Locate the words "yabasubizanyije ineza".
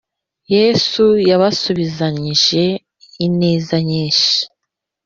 1.29-3.75